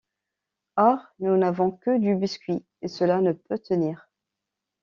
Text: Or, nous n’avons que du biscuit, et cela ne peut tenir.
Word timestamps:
Or, 0.77 0.97
nous 1.19 1.37
n’avons 1.37 1.69
que 1.69 1.99
du 1.99 2.15
biscuit, 2.15 2.65
et 2.81 2.87
cela 2.87 3.21
ne 3.21 3.33
peut 3.33 3.59
tenir. 3.59 4.09